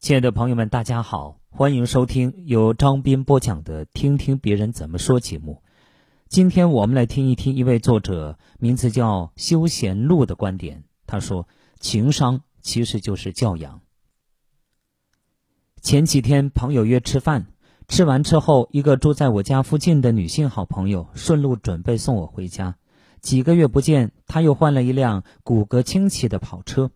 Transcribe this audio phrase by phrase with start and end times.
[0.00, 5.60] 亲爱的朋友们，大家好，欢迎收听由张斌播讲的《听听别人怎么说》节目。
[6.28, 10.84] 今天我们来听一听一位作者，名字叫休闲路的观点。
[11.04, 11.48] 他说
[11.80, 13.80] ：“情商其实就是教养。”
[15.82, 17.48] 前几天朋友约吃饭，
[17.88, 22.76] 吃完之后，一个住在我家附近的女性好朋友顺路准备送我回家。
[23.20, 26.92] 几个月不见，她又换了一辆骨骼清奇的跑车。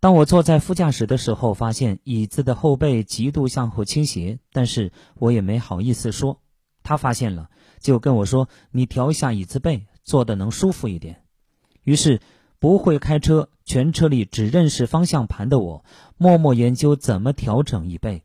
[0.00, 6.40] 当我坐在副驾驶的时候，发现椅子的后背极度向后倾斜，但是我也没好意思说。
[6.82, 7.50] 他发现了，
[7.80, 11.24] 就跟我说：“你调一下椅子背，坐的能舒服一点。”
[11.84, 12.22] 于是，
[12.58, 15.84] 不会开车、全车里只认识方向盘的我，
[16.16, 18.22] 默默研究怎么调整椅背，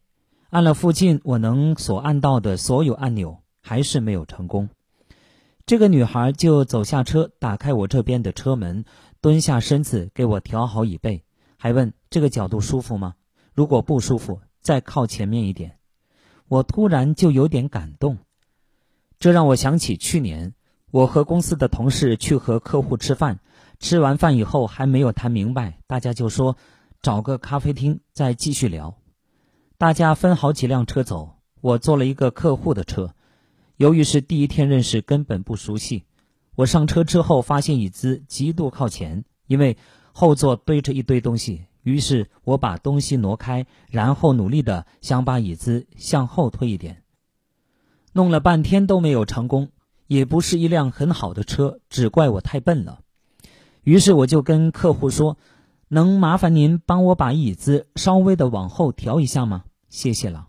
[0.52, 4.70] 按了附近我能所按到的所有按钮，还是没有成功。
[5.66, 8.86] 这个女孩就走下车，打开我这边的车门，
[9.20, 11.25] 蹲下身子给我调好椅背。
[11.58, 13.16] 还问这个角度舒服吗？
[13.54, 15.78] 如果不舒服，再靠前面一点。
[16.48, 18.18] 我突然就有点感动，
[19.18, 20.54] 这让我想起去年
[20.92, 23.40] 我和公司的同事去和客户吃饭，
[23.80, 26.58] 吃完饭以后还没有谈明白，大家就说
[27.02, 28.98] 找个咖啡厅再继续聊。
[29.78, 33.16] 大家分好几辆车走，我坐了一个客户的车。
[33.78, 36.04] 由于是第一天认识，根本不熟悉。
[36.56, 39.78] 我上车之后发现椅子极度靠前，因为。
[40.18, 47.04] 后座堆着一堆东西，于是我把东西挪开，然后努力的想把椅子向后推一点，
[48.14, 49.70] 弄了半天都没有成功。
[50.08, 53.02] 也不是一辆很好的车，只怪我太笨了。
[53.84, 55.38] 于是我就跟客户说
[55.90, 59.66] ：“能麻烦您帮我把椅子稍微的往后调一下吗？
[59.90, 60.48] 谢谢了。”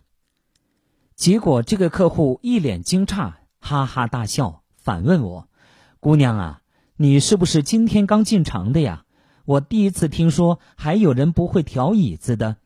[1.13, 5.49] 结果这个客户一脸惊诧，哈哈大笑，反问我
[5.99, 6.61] ：“姑娘啊，
[6.95, 9.03] 你是不是今天刚进城的呀？”
[9.47, 12.57] 我第一次听说还有人不会调椅子的，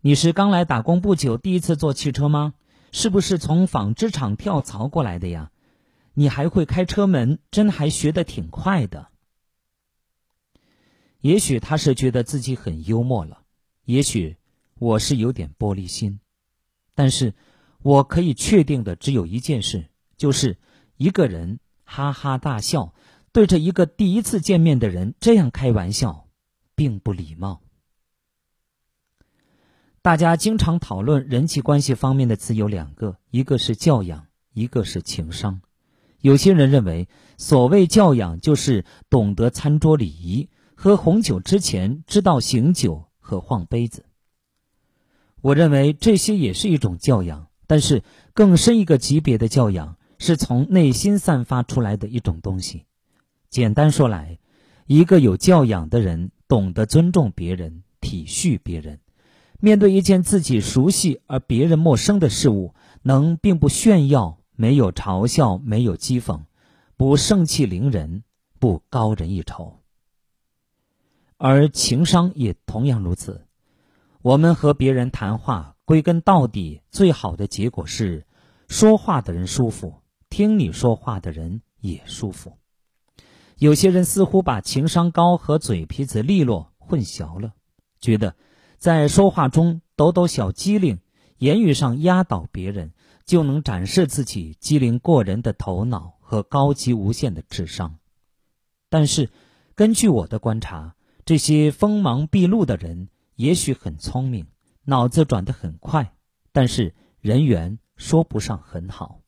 [0.00, 2.54] 你是刚来打工不久，第一次坐汽车吗？
[2.90, 5.52] 是不是从纺织厂跳槽过来的呀？
[6.14, 9.06] 你还会开车门，真还学得挺快的。
[11.20, 13.42] 也许他是觉得自己很幽默了，
[13.84, 14.36] 也许
[14.80, 16.18] 我是有点玻璃心，
[16.96, 17.34] 但是
[17.82, 19.86] 我可以确定的只有一件事，
[20.16, 20.58] 就是
[20.96, 22.94] 一个人哈哈大笑。
[23.32, 26.25] 对着一个第一次见面的人这样开玩笑，
[26.76, 27.62] 并不礼貌。
[30.02, 35.62] 大家经常讨论人际关系方面的词有两个，一个是教养，一个是情商。
[36.20, 44.04] 有些人认为，所谓教养就是懂得餐桌礼仪，喝红酒之前知道醒酒和晃杯子。
[45.40, 52.84] 我认为这些也是一种教养，但是更深一个级别的教养是从内心散发出来的一种东西。
[53.50, 54.38] 简单说来，
[54.86, 59.00] 一个有教养的人懂得尊重别人、体恤别人，
[59.58, 66.42] 面对一件自己熟悉而别人陌生的事物，能并不炫耀，没有嘲笑，没有讥讽，
[66.96, 68.22] 不盛气凌人，
[68.58, 69.80] 不高人一筹。
[71.36, 73.46] 而情商也同样如此。
[74.22, 78.26] 我们和别人谈话，归根到底，最好的结果是，
[78.68, 82.56] 说话的人舒服，听你说话的人也舒服。
[83.58, 87.54] 有些人似乎把情商高和嘴皮子利落混淆了，
[87.98, 88.36] 觉得
[88.76, 90.98] 在说话中抖抖小机灵，
[91.38, 92.92] 言语上压倒别人，
[93.24, 97.98] 就能展示自己机灵过人的头脑和高级无限的智商。
[98.90, 99.30] 但是，
[99.74, 100.94] 根据我的观察，
[101.24, 104.46] 这些锋芒毕露的人也许很聪明，
[104.84, 106.12] 脑子转得很快，
[106.52, 109.22] 但是人缘说不上很好。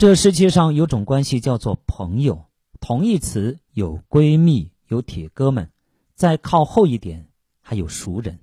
[0.00, 2.46] 这世界上有种关系叫做朋友，
[2.80, 5.68] 同义词有闺蜜、有铁哥们，
[6.14, 7.28] 再靠后一点
[7.60, 8.38] 还有熟人。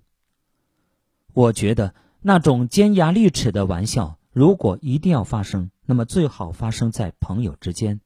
[1.34, 8.02] 我觉得那种尖牙利齿的玩笑，如果一定要发生，那么最好发生在朋友之间。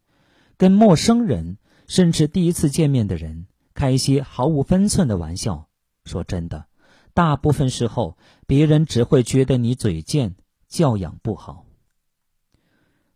[0.56, 1.58] 跟陌生人，
[1.88, 5.68] 甚至第一次见面的人，开一些毫无分寸的玩笑，
[6.06, 6.68] 说真的，
[7.14, 10.36] 大部分时候别人只会觉得你嘴贱，
[10.70, 11.66] 教养不好。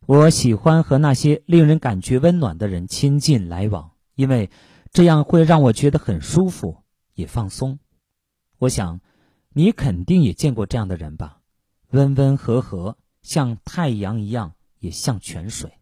[0.08, 4.52] 我喜欢和那些令人感觉温暖的人亲近来往，因为
[4.92, 6.84] 这样会让我觉得很舒服，
[7.16, 7.80] 也放松。
[8.60, 9.02] 我想，
[9.54, 11.40] 你肯定也见过这样的人吧？
[11.90, 15.74] 温温和和，像太阳一样，也像泉水。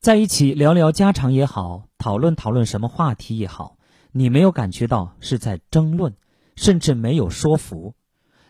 [0.00, 3.78] 在一起聊聊家常也好，讨论讨论什么话题也好，
[4.10, 6.16] 你没有感觉到是在争论，
[6.56, 7.94] 甚至没有说服。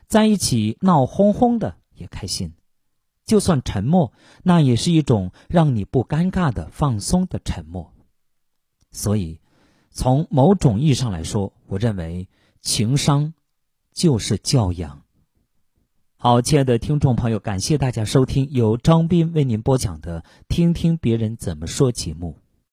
[0.08, 2.54] 在一起闹哄哄的也开心。
[3.32, 4.12] 就算沉默，
[4.42, 7.94] 那也是一种让你不尴尬的放松的沉默。
[8.90, 9.40] 所以，
[9.90, 12.28] 从某种意义上来说，我认为
[12.60, 13.32] 情商
[13.90, 15.04] 就是教养。
[16.18, 22.41] 好，亲爱的听众朋友，感谢大家收听由张斌为您播讲的《听听别人怎么说》节目。